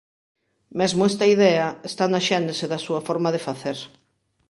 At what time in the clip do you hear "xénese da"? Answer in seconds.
2.27-2.83